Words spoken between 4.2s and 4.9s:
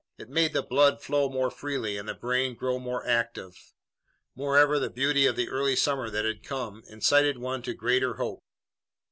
Moreover, the